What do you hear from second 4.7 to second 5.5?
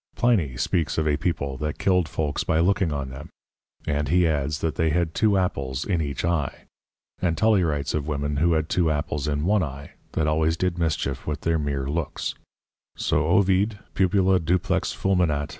they had two